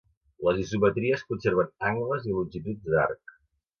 [0.45, 3.37] Les isometries conserven angles i longituds d'arc.